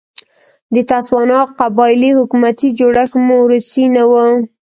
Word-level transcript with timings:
د 0.73 0.75
تسوانا 0.89 1.39
قبایلي 1.59 2.11
حکومتي 2.19 2.67
جوړښت 2.79 3.13
موروثي 3.29 3.85
نه 3.95 4.03
و. 4.09 4.13